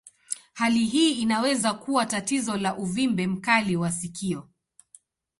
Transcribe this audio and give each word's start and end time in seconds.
Hali 0.53 0.85
hii 0.85 1.11
inaweza 1.13 1.73
kuwa 1.73 2.05
tatizo 2.05 2.57
la 2.57 2.77
uvimbe 2.77 3.27
mkali 3.27 3.75
wa 3.75 3.91
sikio. 3.91 4.49